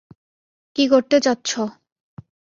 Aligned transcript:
কি 0.75 0.83
করতে 0.87 1.17
চাচ্ছো? 1.19 1.61